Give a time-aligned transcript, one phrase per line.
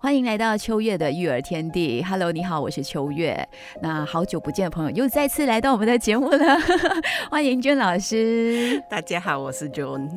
[0.00, 2.00] 欢迎来到秋月的育儿天地。
[2.04, 3.36] Hello，你好，我是秋月。
[3.82, 6.56] 那好久不见的朋友又再次来到我们的节目了，
[7.28, 8.80] 欢迎娟老师。
[8.88, 10.08] 大家好，我是 John。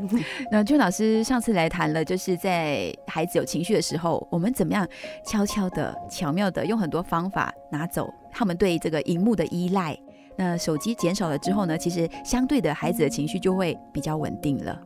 [0.51, 4.87] 那娟老师上次来谈了，就是在孩子有情绪的时候，我们怎么样
[5.25, 9.97] 悄悄的、巧妙的用很多方法拿走他们对这个荧幕的依赖。
[10.37, 14.79] 那手机减少了之后呢，其实相对的孩子的情绪就会比较稳定了。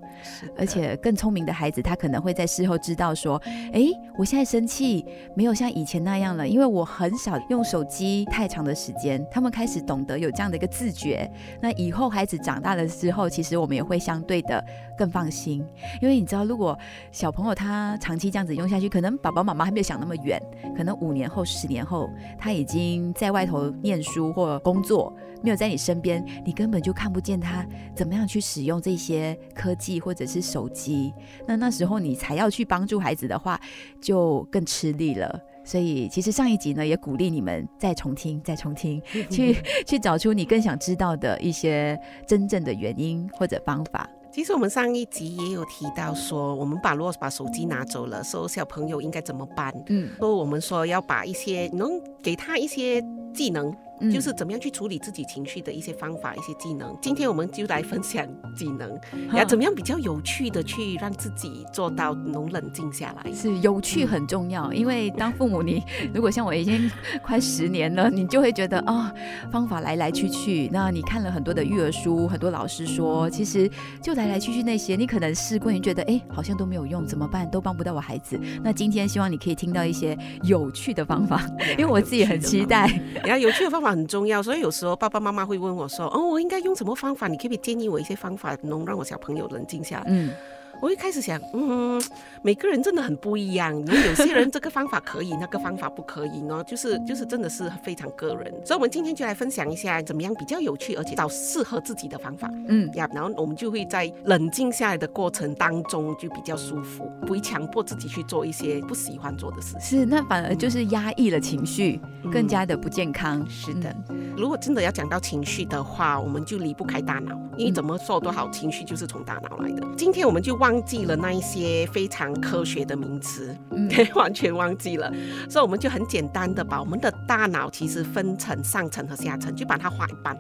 [0.58, 3.42] 而且更聪明的孩子，他可能会在事后知道说
[3.74, 3.84] ：“哎，
[4.18, 5.06] 我现在生气
[5.36, 11.30] 没有像以前那样了，因为我很少用手机太长的时间。”他们开始懂得有这样的一个自觉。
[11.62, 14.64] 那以后孩子长大了之后，其实我们也会相对的
[14.98, 15.66] 更放心，
[16.02, 16.78] 因为你知道，如果
[17.12, 20.42] 小朋友他长期这样子用下去，可能爸爸妈妈还没有想那么远，
[20.76, 30.00] 可能五年后、十年后，他已经在外头念书或工作，没有在你身边，你根本就看不见他怎么样去使用这些科技。
[30.06, 31.12] 或者是手机，
[31.48, 33.60] 那那时候你才要去帮助孩子的话，
[34.00, 35.42] 就更吃力了。
[35.64, 44.08] 所以其实上一集呢，也鼓励你们再重听、再重听， 去去找出你更想知道的一些真正的原因或者方法。
[44.32, 49.74] 其实我们上一集也有提到说，我们把如果把手机拿走了，说小朋友应该怎么办？
[49.88, 51.90] 嗯，说我们说要把一些能
[52.22, 53.76] 给他一些技能。
[54.12, 56.96] 就是怎么样去处理自己情绪的一些方法、一些技能。
[57.02, 59.00] 今天我们就来分享技能，
[59.34, 63.32] 要怎么样比较有趣的去让自己做到能冷静下来。
[63.32, 65.82] 是有趣很重要，因为当父母，你
[66.14, 66.92] 如果像我已经
[67.24, 69.14] 快十年了，你就会觉得啊，
[69.50, 70.70] 方法来来去去。
[70.74, 73.70] 那你看了很多的育儿书，很多老师说，其实
[74.02, 77.50] 就来来去去那些，你可能试过，你觉得哎，好像都没有用，怎么办？
[77.50, 78.38] 都帮不到我孩子。
[78.62, 82.88] 那今天希望你可以听到一些有趣的方法， 因为我自己很期待。
[83.24, 83.85] 然后有趣的方法。
[83.92, 87.28] 很重要，所以有时候爸爸妈妈会问我说：“哦，我应该用什么方法？
[87.28, 90.32] 你可不可以建议我一些方法，能让我小朋友冷静下来？”嗯。
[90.82, 92.02] 我一开始想，嗯，
[92.42, 93.76] 每个人真的很不一样。
[93.76, 96.64] 你有些人这个方法可以，那个方法不可以呢？
[96.66, 98.54] 就是就是真的是非常个人。
[98.64, 102.50] 所以，我们今天就来分享一下怎么样比较有趣，而且找适合自己的方法。
[102.68, 109.82] 嗯，呀，然后我们就会在冷静下来的过程当中就比较舒服，不会强迫自己去做一些不喜欢做的事情。
[109.82, 112.00] 是，那反而就是压抑了情绪，
[112.32, 113.44] 更加的不健康。
[113.50, 113.96] 是的，
[114.38, 119.86] 如果真的要讲到情绪的话，我们就离不开大脑，因为怎么说都好，情绪就是从大脑来的。
[119.98, 125.14] 今天我们就忘记了那一些非常科学的名词，嗯， 完全忘记了，
[125.48, 130.36] 所以我们就很简单的把我们的大脑其实分成上层和下层，就把它划一半，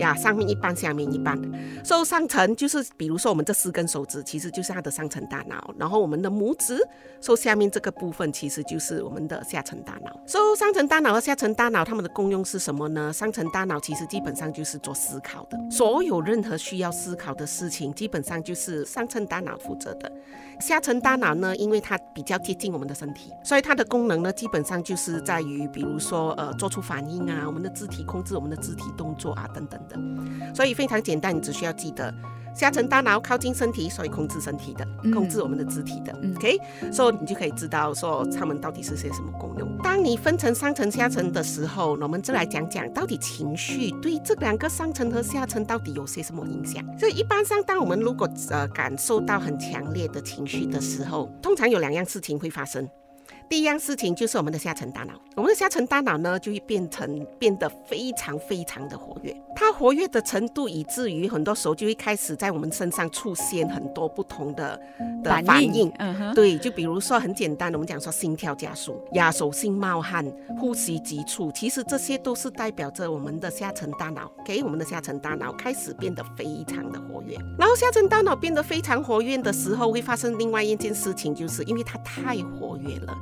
[0.00, 1.40] 呀，上面一半，下面一半。
[1.84, 6.76] 所以上层就是比如说我们这四根手指，其实就是它的上层大脑，然后我们的拇指
[7.20, 10.20] ，，So，下面这个部分其实就是我们的下层大脑。
[10.26, 13.12] 所以上层大脑和下层大脑它们的功用是什么呢？
[13.12, 20.10] 上层大脑其实基本上就是做思考的，所有任何需要思考的事情，基本上就是上层大脑负责的。
[20.60, 30.54] 下层大脑呢，因为它比较接近我们的身体，所以它的功能呢，基本上就是在于，比如说，呃，做出反应啊，我们的肢体控制我们的肢体动作啊，等等的。
[30.54, 32.12] 所以非常简单，你只需要记得。
[32.54, 36.58] 下层大脑靠近身体，所以控制身体的，控制我们的肢体的，OK，
[36.90, 39.78] 所以你就可以知道说它们到底是些什么功用。
[39.80, 46.82] 当你分成上层、下层的时候，我们就来讲讲到底情绪对这两个上层和下层到底有些什么影响。
[46.98, 52.88] 所以一般上，当我们如果呃感受到很强烈的情绪的时候，通常有两样事情会发生。
[53.48, 64.78] 第一样事情就是我们的下层大脑，我们的下层大脑呢就会变成变得非常非常的活跃，它活跃的程度以至于很多时候就会开始在我们身上出现很多不同的
[65.22, 65.90] 的反应。
[65.98, 70.24] 嗯对，就比如说很简单的，我们讲说心跳加速、压手心冒汗、
[70.60, 77.34] 呼吸急促，其实这些都是代表着我们的下层大脑给我们的下层大脑开始变得非常的活跃。
[77.58, 83.16] 然后下层大脑变得非常活跃的时候，会发生另外一件事情，就是因为它太活跃了。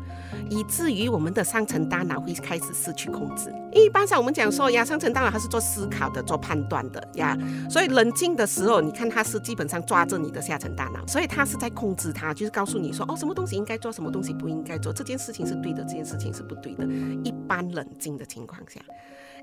[0.48, 3.52] 以至于我们的上层大脑会开始失去控制。
[3.72, 7.36] 一般上我们讲说呀，上层大脑它是做思考的、做判断的呀，
[7.68, 16.86] 所以冷静的时候，你看它是基本上抓着你的下层大脑，所以它是在控制它，就是告诉你说哦，什么东西应该做，什么东西不应该做，这件事情是对的，这件事情是不对的。
[17.22, 18.80] 一般冷静的情况下，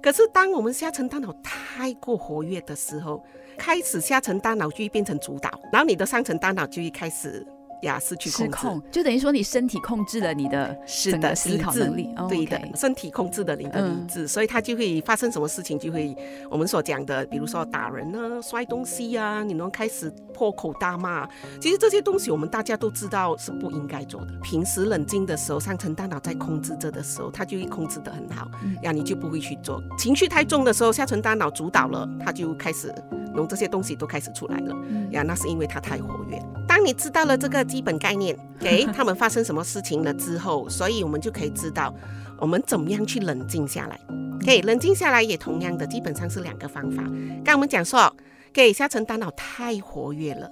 [0.01, 3.23] 可是当我们下层大脑太过活跃的时候，
[3.57, 7.45] 开始下层大脑就会变成主导，然后你的上层大脑就会开始。
[7.83, 8.51] 呀失去控制。
[8.51, 12.09] 控，就等于说你身体控制了你的是的，思考能力。
[12.17, 16.15] 哦对的身体控制了你的理嗯智，所以它就会发生什么事情，就会
[16.49, 21.27] 我们所讲的，比如说打人啊、摔东西啊，你能开始破口大骂。
[21.61, 24.33] 其实这些东西我们大家都知道是不应该做的。
[24.41, 29.81] 平时冷静的时候，上层大脑在控制着的时候，它就会控制得很好，嗯呀，你就不会去做。
[29.97, 32.93] 情绪太重的时候，下层大脑主导了，它就开始，
[33.33, 34.75] 弄这些东西都开始出来了。
[34.89, 36.41] 嗯呀，那是因为它太活跃。
[36.67, 41.93] 当你知道了这个基本概念，给他们发生什么事情了之后，所以我们就可以知道
[42.39, 43.99] 我们怎么样去冷静下来。
[44.43, 47.03] 可以冷静下来也同样的，基本上是两个方法。
[47.45, 48.13] 刚我们讲说，
[48.51, 50.51] 给下层大脑太活跃了。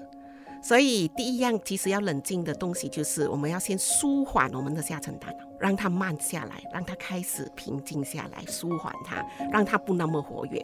[0.64, 10.60] 所以第一样其实要冷静的东西，就是我们要先舒缓我们的下层大脑，让他慢下来，让他开始平静下来，舒缓他，让他不那么活跃。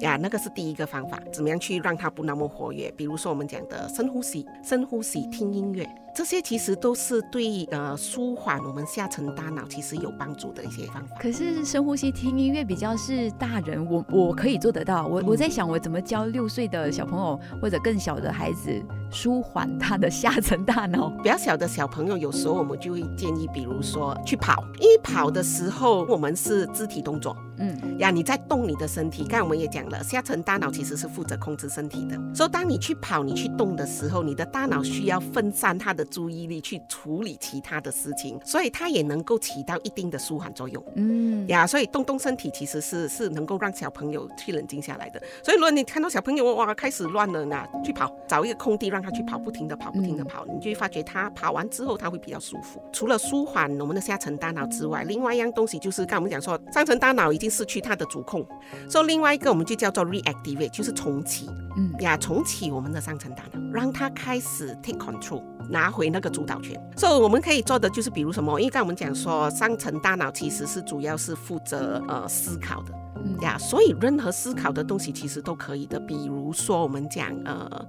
[0.00, 2.90] 呀，那个是第一个方法，怎么样去让他不那么活跃？
[2.96, 11.16] 比如说我们讲的深呼吸、深呼吸、听音乐，这些其实都是对呃舒缓我们下层大脑其实有帮助的一些方法。
[11.18, 15.06] 可是深呼吸、听音乐比较是大人，我我可以做得到。
[15.06, 18.70] 我我在想，我怎么教六岁的小朋友或者更小的孩子
[19.10, 21.08] 舒缓他的下层大脑？
[21.22, 29.22] 比较小的小朋友，有时候我们就会建议，比如说去跑，因为跑的时候我们是肢体动作，嗯，呀，你在动你的身体。
[29.24, 32.18] 刚才我们也讲了，下层大脑其实是负责控制身体的。
[32.34, 40.82] 所以当你去跑、你去动的时候，你的大脑需要分散它的注意力去处理其他的事情，所以它也能够起到一定的舒缓作用。
[40.96, 45.20] 嗯，呀，所以动动身体其实是是能够让小朋友去冷静下来的。
[45.44, 52.82] 所以如果你看到小朋友哇开始乱了，呢去跑，找一个空地让他去跑，不停的跑，不停的跑，你就会发觉他跑完之后他会比较舒服。
[52.92, 58.46] 除了舒缓我们的下层大脑之外，另外一样东西就是刚才我们讲说上层大脑已经失去它的主控，
[58.88, 61.50] 所以另外一个我们就叫做 reactivate，就是重启。
[61.76, 66.80] 嗯呀，重启我们的上层大脑，让它开始 take control，拿回那个主导权。
[66.96, 68.58] 所以我们可以做的就是，比如什么？
[68.60, 75.98] 因为刚才我们讲说，上层大脑其实是主要是负责呃思考的嗯呀，所以任何思考的东西其实都可以的。
[76.00, 77.86] 比如说我们讲呃。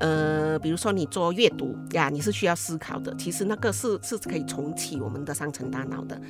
[0.00, 6.20] 呃，比如说你做阅读呀，你是需要思考的，其实那个是是可以重启我们的上层大脑的，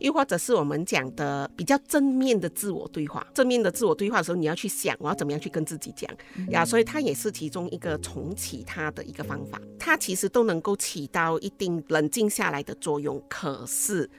[0.00, 3.24] 又或者是我们讲的比较正面的自我对话。
[3.32, 6.10] 正面的自我对话的时候，你要去想我要怎么样去跟自己讲
[6.50, 9.60] 呀，所以它也是其中一个重启它的一个方法。
[9.78, 13.22] 它其实都能够起到一定冷静下来的作用。
[13.28, 14.10] 可是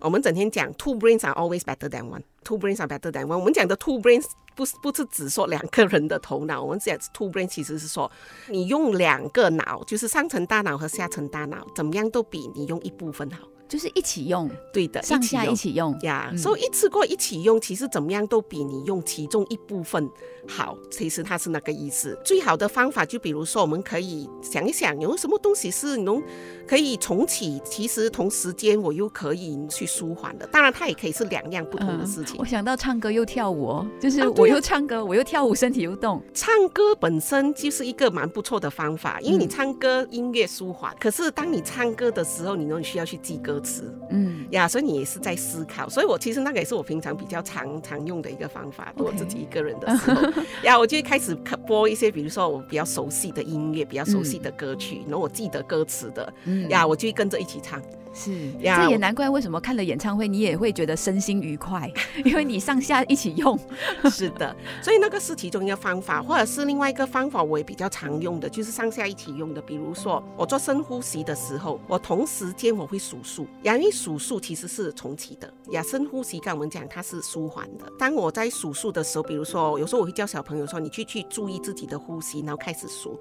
[0.00, 2.22] 我们整天讲 two brains are always better than one。
[2.44, 3.38] Two brains are better than one。
[3.38, 4.24] 我们讲的 two brains
[4.56, 8.10] 不是不是只说两个人的头脑，我们讲 two brain 其实是说
[8.48, 13.46] 你用两个脑，就是上层大脑和下层大脑，怎么样都比你用一部分好。
[13.68, 15.98] 就是一起用，对的，上下一起用。
[16.02, 20.08] 呀，嗯所以一次过一起用，其实怎么样都比你用其中一部分
[20.48, 20.76] 好。
[20.90, 22.18] 其实它是那个意思。
[22.24, 26.22] 最好的方法就比如说，我们可以想一想，有什么东西是能
[26.66, 30.46] 可以重启，其实同时间我又可以去舒缓的。
[30.48, 32.36] 当然，它也可以是两样不同的事情。
[32.40, 36.22] 我想到唱歌又跳舞哦，就是我又唱歌，我又跳舞，身体又动。
[36.32, 43.92] 唱歌本身就是一个蛮不错的方法，因为你嗯唱歌音乐舒缓，可是当你唱歌的时候，你呢需要去记歌词。
[44.10, 48.92] 嗯，呀，所以你也是在思考，所以我其实那个也是我平常比较常常用的一个方法。
[48.96, 50.22] 我自己一个人的时候，
[50.64, 51.34] 呀，我就会开始
[51.66, 57.80] 播一些，比如说我比较熟悉的音乐，比较熟悉的歌曲，然后我记得歌词的，嗯呀，我就会跟着一起唱。
[58.16, 61.92] 是，呀这也难怪为什么看了演唱会你也会觉得身心愉快，
[62.24, 63.58] 因为你上下一起用。
[64.10, 69.60] 是的，所以那个是其中一个方法，或者是另外一个方法，我也比较常用的，就是上下一起用的。
[69.60, 77.84] 比如说我做深呼吸的时候，我同时间我会数数，呀，因为数数其实是重启的，呀，深呼吸刚我们讲它是舒缓的。
[77.98, 83.18] 当我在数数的时候，比如说有时候我会教小朋友说，你去去注意自己的呼吸，然后开始数。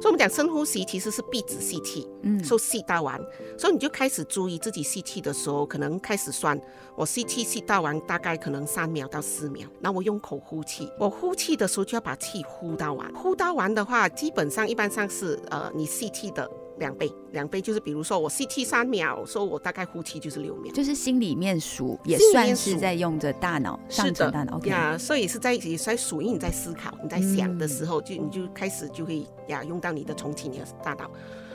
[0.00, 3.20] 所以我们讲深呼吸其实是闭止吸气，嗯说吸到完，
[3.58, 6.56] 所以你就开始注意自己吸气的时候，可能开始算，
[6.94, 20.72] 我吸气吸到完大概可能三秒到四秒，那我用口呼气，我呼气的时候就要把气呼到完，呼到完的话，基本上一般上是呃你吸气的两倍，两倍就是比如说我吸气三秒，说我大概呼气就是六秒。
[20.72, 24.56] 就是心里面数，也算是在用着大脑上是的层大脑。
[24.56, 31.10] OK，呀，所以是在也是在数，因为你在思考、你在想的时候，就你就开始就会呀用到你的重启你的大脑，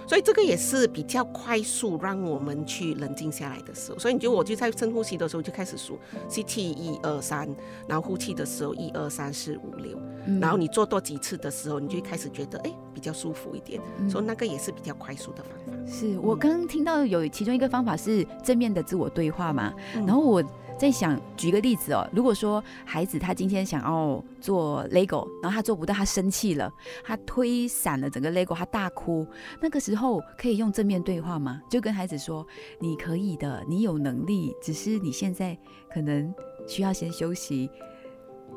[0.08, 4.00] 所以这个也是比较快速让我们去冷静下来的时候。
[4.00, 7.48] 所以你就我就在深呼吸的时候就开始数，吸气一二三，
[7.88, 15.92] 然后呼气的时候一二三四五六，嗯然后你做多几次的时候，你就会开始觉得哎比较舒服一点，所以那个也是比较快速的方法。
[15.92, 20.44] 是我刚刚听到有其中一个方法是正面的自我对话嘛，嗯然后我
[20.84, 26.70] 在想，举个例子哦，如果说孩子他今天想要做 LEGO，然后他做不到，他生气了，
[27.06, 29.26] 他推散了整个 LEGO，他大哭，
[29.62, 31.62] 那个时候可以用正面对话吗？
[31.70, 32.46] 就跟孩子说
[32.82, 35.58] ：“你可以的，你有能力，只是你现在
[35.90, 36.36] 可能
[36.68, 37.70] 需要先休息。”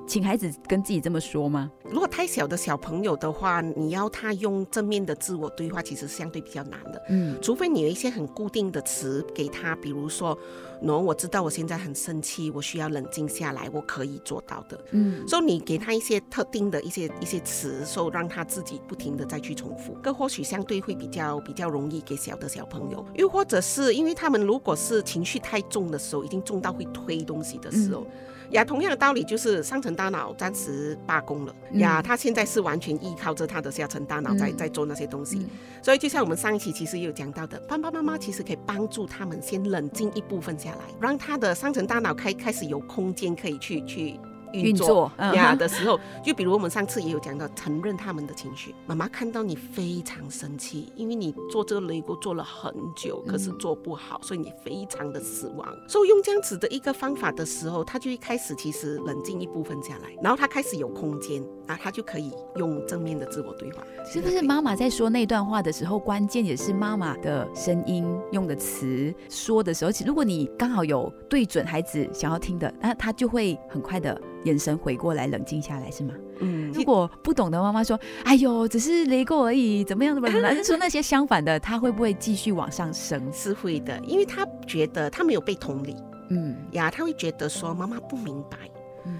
[0.06, 1.70] 请孩子跟自己这么说吗？
[1.90, 7.02] 如果太小的小朋友的话，你要他用正面的自我对话，其实相对比较难的。
[7.08, 10.38] 嗯，除非你有一些很固定的词给他，比如说，
[10.82, 14.78] 喏，我知道我现在很生气，我需要冷静下来，我可以做到的。
[14.92, 23.04] 嗯，所以你给他一些特定的一些一些词，所以让他自己不停的再去重复，这或许相对会比较比较容易给小的小朋友。
[23.14, 28.06] 又或者是因为他们如果是情绪太重的时候，已经重到会推东西的时候。
[28.50, 35.46] 呀，同样的道理就是上层大脑暂时罢工了呀，他现在是完全依靠着他的下层大脑在在做那些东西，
[35.82, 44.18] 所以就像我们上一期其实有讲到的，爸爸妈妈其实可以帮助他们先冷静一部分下来，让他的上层大脑开开始有空间可以去去。
[44.62, 48.74] 运作呀的时候，就比如我们上次也有讲到，承认他们的情绪。
[48.86, 55.66] 妈妈看到你非常生气，因为你做这个雷锅做了很久，可是做不好，所以你非常的失望。
[55.88, 63.82] 所以用这样子的一个方法的时候，他就一开始其实冷静一部分下来，然后他开始有空间，啊，他就可以用正面的自我对话。
[64.04, 74.20] 是不是妈妈在说那段话的时候，关键也是妈妈的声音用的词说的时候，如果你刚好有对准孩子想要听的，那他就会很快的。
[74.44, 76.14] 眼神回过来，冷静下来是吗？
[76.38, 76.70] 嗯。
[76.72, 80.14] 如果不懂的妈妈说：“哎呦，只是雷过而已，怎么样？
[80.14, 80.54] 怎么样？
[80.62, 83.20] ”说那些相反的，他会不会继续往上升？
[83.32, 85.96] 是会的，因为他觉得他没有被同理。
[86.30, 88.56] 嗯呀，他会觉得说妈妈不明白。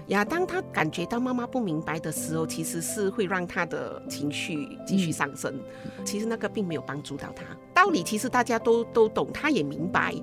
[0.07, 5.59] 呀，当他感觉到妈妈不明白的时候，其实是会让他的情绪继续上升。
[6.05, 7.43] 其实那个并没有帮助到他。
[7.73, 10.13] 道理其实大家都都懂，他也明白。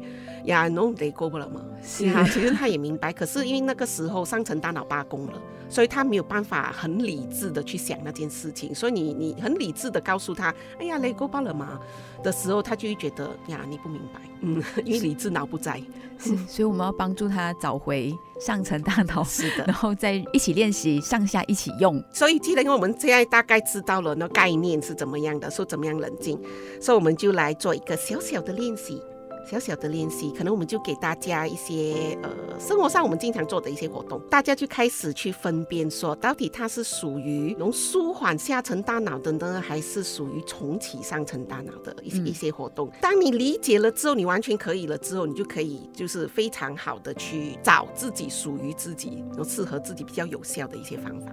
[0.44, 1.62] 呀，侬得过不了吗？
[1.82, 8.74] 是啊，其实他也明白，可是因为那个时候上层大脑罢工了，所以他没有办法很理智的去想那件事情。
[8.74, 11.78] 所以你你很理智的告诉他，哎呀，雷过罢了嘛
[12.22, 15.80] 的时候，他就会觉得呀，你不明白，嗯， 因为理智脑不在。
[16.16, 22.02] 是， 所以我们要帮助他找回上层大脑，是的，然后再一起练习上下一起用。
[22.12, 26.40] 所以既然我们现在大概知道了那概念是怎么样的，说怎么样冷静，
[26.80, 29.02] 所以我们就来做一个小小的练习。
[29.50, 42.90] 小小的练习，可能我们就给大家一些呃生活上我们经常做的一些活动，大家就开始去分辨说，到底它是属于能舒缓下层大脑的呢，还是属于重启上层大脑的一些一些活动。
[43.00, 51.32] 当你理解了之后，你完全可以了之后，你就可以就是非常好的去找自己属于自己、能适合自己比较有效的一些方法。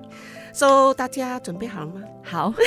[0.53, 2.01] So 大家准备好了吗？
[2.23, 2.53] 好。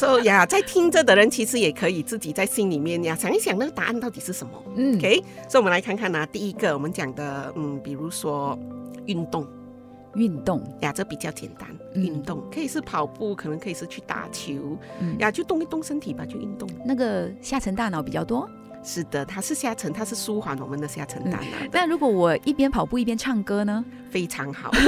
[0.00, 3.58] So 呀，在听着的人其实也可以自己在心里面呀想一想。
[3.58, 4.52] 那个答案到底是什么？
[4.74, 6.26] 嗯，OK，所以我们来看看呢。
[6.32, 8.58] 第一个，我们讲的，嗯，比如说
[9.04, 9.46] 运动，
[10.14, 11.68] 运动呀，这比较简单。
[11.94, 14.78] 运动可以是跑步，可能可以是去打球，
[15.18, 16.66] 呀，就动一动身体吧，就运动。
[16.82, 18.48] 那个下沉大脑比较多。
[18.82, 21.68] 是的，它是下沉，它是舒缓我们的下沉大脑。
[21.70, 23.84] 但如果我一边跑步一边唱歌呢？
[24.08, 24.70] 非常好。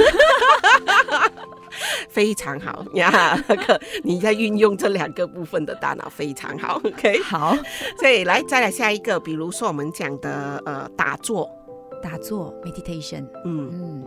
[2.09, 6.79] 非常好呀，可你在运用这两个部分的大脑非常好。
[6.83, 7.55] OK，好，
[7.99, 11.49] 所以来再来下一个，比如说我们讲的呃打坐，
[12.01, 13.69] 打坐 meditation，嗯。
[13.73, 14.03] 嗯，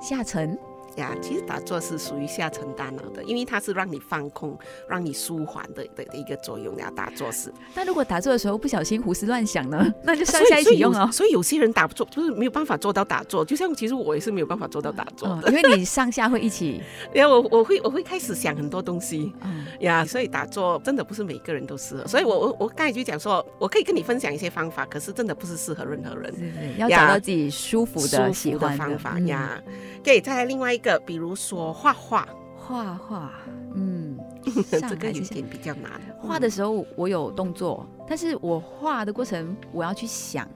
[0.00, 0.58] 下沉。
[0.96, 6.90] 呀，其实打坐是属于下沉大脑的，因为它是让你放空、让你舒缓的的的一个作用呀。
[6.96, 7.52] 打坐是。
[7.74, 9.92] 那如果打坐的时候不小心胡思乱想呢？
[10.02, 11.08] 那就上下一起用哦。
[11.12, 16.80] 所以有些人打不坐就是没有办法做到打坐，就像其实我也是没有办法做到打坐，因为你上下会一起。
[17.14, 19.32] 呀，我我会我会开始想很多东西。
[19.42, 22.06] 嗯呀，所以打坐真的不是每个人都适合。
[22.06, 26.32] 所以我我我刚才就讲说，我可以跟你分享一些方法，可是真的不是适合任何人。
[26.78, 29.60] 要找到自己舒服的、喜欢的方法呀。
[30.04, 33.32] 可以再来另外一个，比如说画画，画画，
[33.74, 34.18] 嗯，
[34.70, 36.00] 这个有点比较难。
[36.18, 40.48] 画的时候我有动作，但是我画的过程我要去想，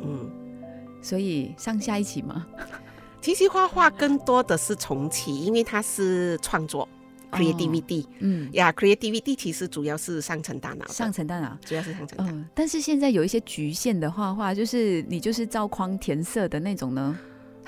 [0.00, 0.30] 嗯，
[1.02, 2.46] 所以上下一起吗？
[3.20, 6.88] 其实画画更多的是重启，因为它是创作
[7.32, 12.44] ，creativity，嗯呀，creativity 其实主要是上层大脑，上层大脑主要是上层大脑。
[12.54, 17.18] 但是现在有一些局限的画画，就是你就是照框填色的那种呢。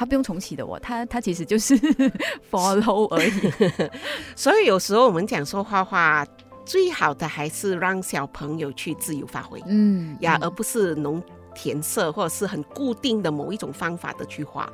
[0.01, 1.79] 他不用重启的哦，他他其实就是
[2.51, 3.91] follow 而已。
[4.35, 6.27] 所以有时候我们讲说画画，
[6.65, 11.23] 最好的还是让小朋友去自由发挥，嗯呀，而不是浓
[11.55, 14.73] 填色或者是很固定的某一种方法的去画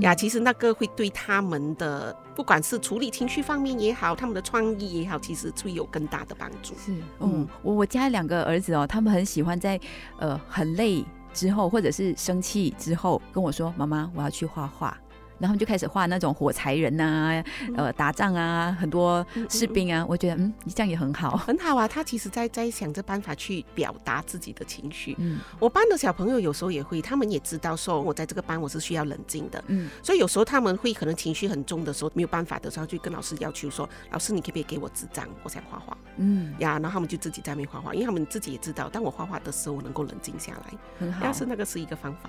[0.00, 0.14] 呀。
[0.14, 6.74] 其实那个会对他们的不管是处理情绪方面也好，他们的创意也好，其实会有更大的帮助。
[6.74, 9.80] 是，嗯，我我家两个儿子哦，他们很喜欢在
[10.20, 11.04] 呃很累。
[11.32, 14.96] 之后，或者是生气之后，跟我说：“妈妈，我要去画画。”
[15.38, 17.42] 然后就开始画那种火柴人呐，
[17.76, 21.86] 呃，打仗啊，很多士兵啊，我觉得嗯，你这样也很好，很好啊。
[21.86, 25.14] 他其实在在想着办法去表达自己的情绪。
[25.18, 29.62] 嗯，我班的小朋友有时候也会，他们也知道说我在这个班我是需要冷静的。
[29.68, 35.26] 嗯，所以有时候他们会可能情绪很重的时候没有办法的时候，就跟老师要求说：“老师，你可不可以给我纸张？
[35.42, 40.78] 我想画画。”嗯，呀，然后他们就自己在那边画画，因为他们自己也知道，当我画画的时候，我能够冷静下来。
[40.98, 42.28] 很好，但是那个是一个方法。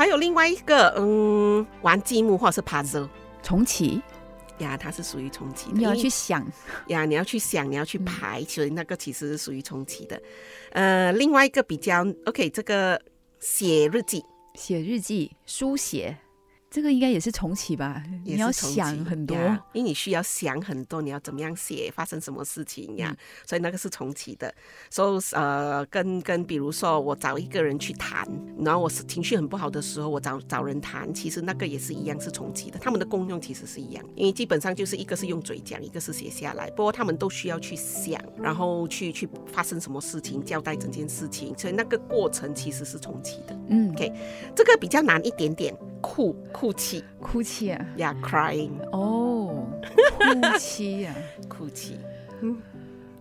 [0.00, 3.06] 还有另外一个，嗯，玩积木或者是 puzzle
[3.42, 4.00] 重启
[4.56, 5.68] 呀，它是属于重启。
[5.74, 6.42] 你要去想
[6.86, 10.18] 呀，你要去想，你要去排，所以那个其实是属于重启的。
[10.70, 12.98] 呃，另外一个比较 OK，这个
[13.40, 16.16] 写日记，写日记，书写。
[16.70, 18.00] 这个应该也是重启吧？
[18.24, 19.36] 你要想很多，
[19.72, 23.14] 因为你需要想很多，你要怎么样写，发生什么事情呀？
[23.44, 24.54] 所以那个是重启的。
[24.88, 28.24] 所以呃，跟跟比如说我找一个人去谈，
[28.60, 32.78] 然后我是情绪很不好的时候，我找找人谈，其实那个也是一样是重启的。
[32.78, 36.70] 他们的功用其实是一样，因为基本上就是一个是用嘴讲，一个是写下来。
[36.70, 43.58] 不过他们都需要去想，然后去去发生什么事情，交代整件事情，所以那个过程其实是重启的。
[43.70, 44.12] 嗯，OK，
[44.54, 46.36] 这个比较难一点点，酷。
[46.60, 48.72] 哭泣，哭泣啊，Yeah，crying。
[48.92, 49.66] 哦，
[50.18, 51.14] 哭泣呀，
[51.48, 51.96] 哭泣，
[52.42, 52.54] 嗯，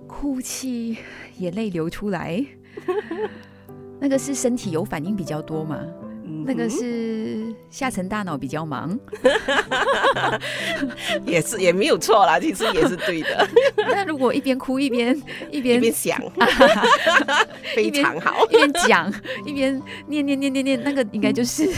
[0.06, 0.98] 哭泣，
[1.38, 2.46] 眼泪流出来，
[3.98, 5.80] 那个是身体有反应比较多嘛？
[6.46, 7.29] 那个是
[7.70, 8.98] 下层大脑比较忙，
[11.26, 13.48] 也是也没有错啦，其实也是对的。
[13.90, 15.16] 那如果一边哭一边
[15.52, 16.20] 一边一边想，
[17.76, 19.14] 非常好，一边讲
[19.46, 21.72] 一边念念念念念，那个应该就是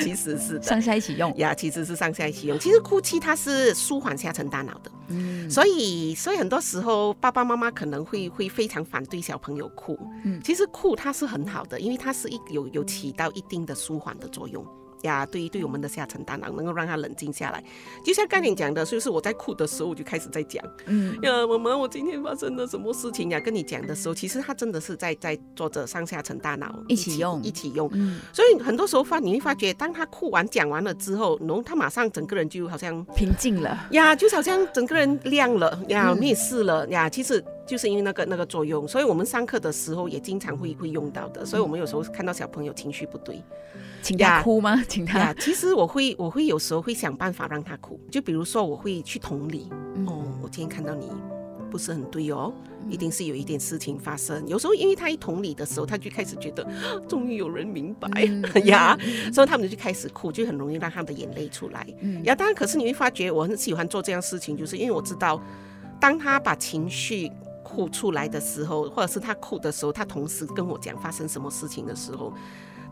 [0.00, 1.36] 其实是上下一起用。
[1.38, 2.56] 呀，其实是上下一起用。
[2.58, 14.12] 其实哭泣它是舒缓下层大脑的，嗯，所以所以很多时候爸爸妈妈可能会会非常反对小朋友哭，嗯，其实哭它是很好的，因为它是一有有起到一定的舒缓。
[14.22, 14.64] 的作用
[15.02, 17.62] 呀，对于对我们的下层大脑能够让他冷静下来，
[18.04, 23.38] 就像刚才讲的，就是我在哭的时候，我就开始在讲，嗯呀，妈妈，我今天发生了什么事情呀？
[23.40, 27.88] 跟你讲的时候，其实他真的是在在做着上下层大脑一起用，一起用。
[27.92, 37.08] 嗯所以很多时候发你会发觉，当他哭完讲完了之后，然后他马上整个人就好像平静了呀，就好像整个人亮了呀，没事了呀。
[37.08, 41.44] 其实就是因为那个那个作用，所以我们上课的时候也经常会会用到的。
[41.44, 43.42] 所以我们有时候看到小朋友情绪不对。
[44.02, 44.82] 请他哭吗？
[44.88, 45.18] 请他。
[45.20, 47.98] 呀其实我会，我会有时候会想办法让他哭。
[48.10, 49.68] 就比如说，我会去同理。
[50.06, 51.08] 哦，我今天看到你
[51.70, 52.52] 不是很对哦，
[52.88, 54.44] 一定是有一点事情发生。
[54.48, 56.66] 有时候，因为他一同理的时候，他就开始觉得
[57.08, 58.08] 终于有人明白
[58.66, 58.98] 呀，
[59.32, 61.86] 所以他们就开始哭，就很容易让他的眼泪出来。
[62.00, 65.40] 嗯呀，当然，可是你会发觉，我很喜欢做这样事情，就是因为我知道，
[66.00, 67.30] 当他把情绪
[67.74, 72.30] 哭出来的时候，或者是他哭的时候，他同时跟我讲发生什么事情的时候。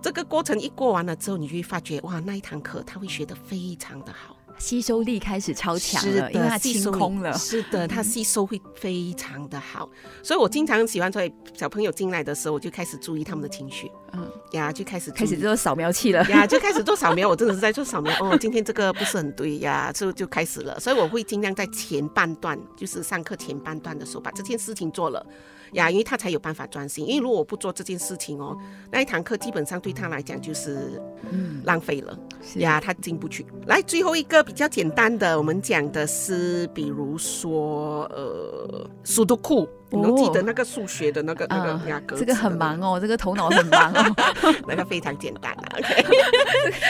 [0.03, 4.35] 这个过程一过完了之后，你就会发觉，哇，那一堂课他会学得非常的好。
[4.59, 7.33] 吸收力开始超强了，因为它清空了。
[7.33, 9.89] 是的，它吸收会非常的好。
[10.23, 13.91] 所以我经常喜欢在小朋友进来的时候，我就开始注意他们的情绪。
[14.13, 16.25] 嗯，呀，就开始开始做扫描器了。
[16.29, 17.29] 呀，就开始做扫描。
[17.29, 18.13] 我真的是在做扫描。
[18.21, 20.79] 哦，今天这个不是很对呀，就就开始了。
[20.81, 25.25] 所以我会尽量在前半段，就是上课前半段的时候，把这件事情做了。
[25.73, 27.07] 呀，因为他才有办法专心。
[27.07, 28.57] 因为如果我不做这件事情哦，
[28.91, 32.19] 那一堂课基本上对他来讲就是嗯浪费了。
[32.57, 33.47] 呀，他进不去。
[33.67, 34.41] 来，最后一个。
[34.51, 39.69] 比较简单的，我们讲的是，比如说，呃，速度库。
[39.91, 42.17] 你能记得那个数学的那个那个压格？
[42.17, 44.15] 这个很忙哦，这个头脑很忙哦。
[44.69, 46.05] 那个非常简单啊， OK。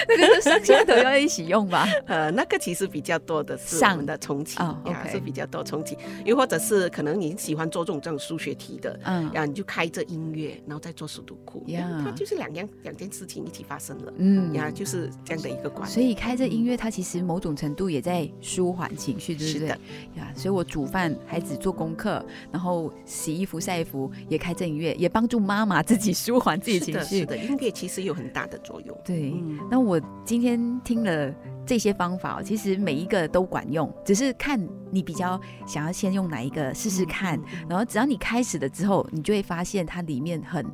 [0.08, 1.86] 那个上下都要一起用吧？
[2.06, 5.96] 呃，那个其实比较多的是我们的重启，OK，是比较多重启。
[6.24, 15.94] 又或者是可能你喜欢做这种这种数学题的，嗯，然后你就开着音乐，然后再做速度库，呀，它就是两样两件事情一起发生了，嗯，呀，就是这样的一个关系。
[15.94, 19.68] 所以开着音乐，它其实某种程度也在舒缓情绪，对不对？
[20.16, 22.89] 呀，所以我煮饭，孩子做功课，然后。
[23.04, 27.20] 洗衣服、晒衣服也开正音乐，也帮助妈妈自己舒缓自己情绪。
[27.20, 28.96] 是的，音乐其实有很大的作用。
[29.04, 29.34] 对，
[29.70, 31.34] 那我今天听了
[31.66, 37.40] 这些方法，其实每一个都管用，只是看你比较想要先用哪一个试试看。
[37.68, 40.64] 然后只要你开始了之后，你就会发现它里面很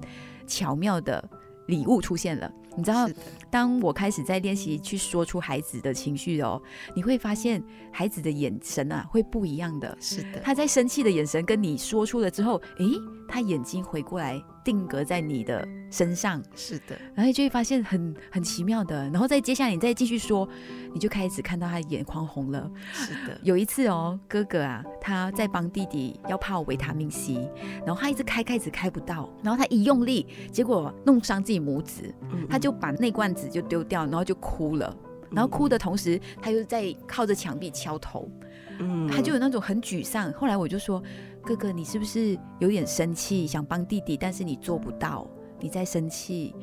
[0.47, 1.23] 巧妙的
[1.67, 2.51] 礼物出现了。
[2.77, 3.09] 你知道，
[3.51, 6.61] 当我开始在练习去说出孩子的情绪哦，
[6.95, 9.97] 你会发现孩子的眼神啊会不一样的。
[10.01, 12.93] 是的，他在生气的眼神跟你说出了之后，诶，
[13.27, 20.49] 他眼睛回过来定格在你的身上，是的，然后就会发现很很奇妙的，然后再接下来你再继续说，
[20.93, 22.71] 你就开始看到他眼眶红了。
[22.93, 27.51] 是的，有一次哦，哥哥啊，他在帮弟弟要泡维他命 C，
[27.85, 32.47] 然后他一直开盖子开不到，然后他一用力，结果弄伤自己拇指，嗯。
[32.49, 34.97] 他就把那罐子就丢掉，然后就哭了。
[35.31, 38.31] 然后哭的同时，他又在靠着墙壁敲头，
[38.79, 40.33] 嗯他就有那种很沮丧。
[40.35, 41.03] 后来我就说
[41.43, 46.55] ：“哥哥，你是不是有点生气，想帮弟弟，但是你做不到，你在生气？”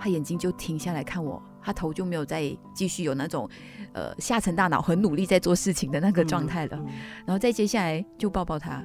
[0.00, 3.48] 他眼睛就停下来看我，他头就没有再继续有那种
[3.92, 6.76] 呃下沉大脑很努力在做事情的那个状态了。
[6.76, 6.86] 嗯
[7.26, 8.84] 然后再接下来就抱抱他，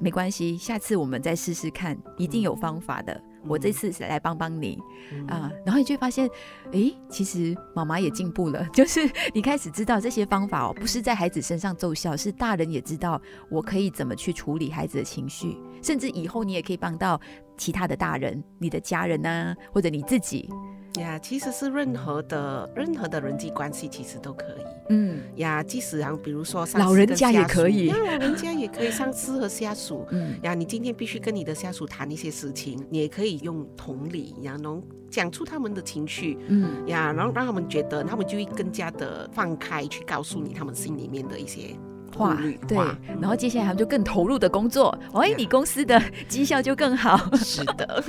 [0.00, 3.20] 没关系，下次我们再试试看，一定有方法的。
[3.46, 4.78] 我这次是来帮帮你
[5.12, 5.26] 嗯。
[5.26, 6.28] 啊，然后你就会发现，
[6.72, 17.20] 诶，其实妈妈也进步了， 就是你开始知道这些方法哦，不是在孩子身上奏效，是大人也知道我可以怎么去处理孩子的情绪，甚至以后你也可以帮到
[17.56, 20.48] 其他的大人，你的家人呐、或者你自己，
[20.98, 24.64] 呀，其实是任何的任何的人际关系，其实都可以。
[24.90, 25.20] 嗯。
[25.36, 25.62] 呀。
[25.62, 27.86] 即使啊，比如说上老人家也可以。
[27.86, 30.06] 呀老人家也可以，上司和下属。
[30.12, 36.38] 嗯，呀，你今天必须跟你的下属谈一些事情，你也可以用同理呀，能讲出他们的情绪。
[36.48, 36.86] 嗯。
[36.86, 41.76] 呀，然后让他们觉得，他们就会更加的放开去告诉你他们心里面的一些
[42.14, 42.78] 顾话对，
[43.20, 47.16] 然后接下来他们就更投入的工作，哎，你公司的绩效就更好。
[47.36, 48.04] 是的，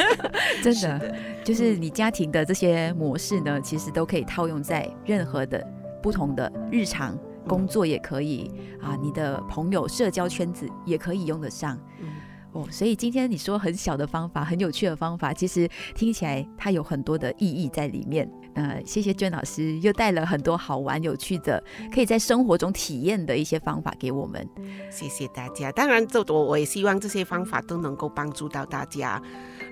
[0.62, 5.64] 真的，就是你家庭的这些模式呢，其实都可以套用在任何的
[6.02, 11.78] 不同的日常工作，也可以啊，你的朋友社交圈子也可以用得上。
[12.00, 12.08] 嗯。
[12.52, 18.28] 哦，所以今天你说很小的方法，很有趣的方法，其实听起来它有很多的意义在里面。
[18.54, 24.46] 呃，谢谢娟老师又带了很多好玩、有趣的，可以在生活中体验的一些方法给我们。
[24.90, 25.70] 谢谢大家。
[25.72, 29.22] 当然，这我我也希望这些方法都能够帮助到大家。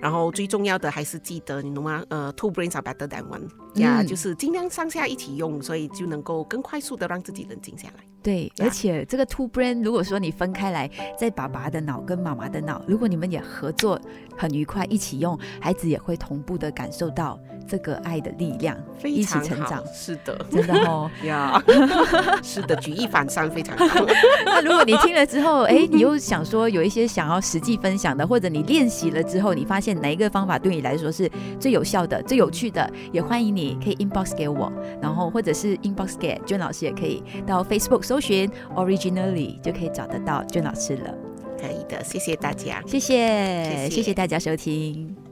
[0.00, 2.04] 然后最重要的还是记得，你懂吗？
[2.08, 3.48] 呃，two brains are better than one，
[3.80, 8.04] 呀、嗯就是尽量上下一起用，所以就能够更快速的让自己冷静下来。
[8.22, 10.88] 对，而且这个 two brain，如果说你分开来，
[11.18, 14.00] 在爸爸的脑跟妈妈的脑，如果你们也合作
[14.36, 17.36] 很愉快，一起用，孩子也会同步的感受到
[17.68, 21.10] 这个爱的力量，一起非常好成长，是的，真的哦。
[21.24, 21.62] 呀，
[22.42, 24.06] 是的，举一反三，非常好。
[24.46, 41.14] 那如果你听了之后，哎，你又想说有一些想要实际分享的，或者你练习了之后，你发现哪一个方法对你来说是最有效的、最有趣的，也欢迎你可以 inbox 给我，然后或者是 inbox 给娟老师，也可以到 Facebook 搜寻 originally 就可以找得到娟老师了。
[41.60, 42.82] 可以的，谢谢大家。
[42.86, 45.27] 谢谢谢谢大家收听。